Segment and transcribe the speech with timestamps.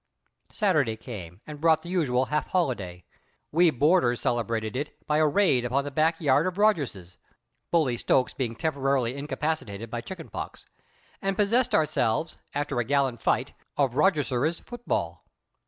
[0.49, 3.05] Saturday came, and brought the usual half holiday.
[3.51, 7.17] We boarders celebrated it by a raid upon the back yard of Rogerses
[7.69, 10.65] Bully Stokes being temporarily incapacitated by chicken pox
[11.21, 15.23] and possessed ourselves, after a gallant fight, of Rogerses' football.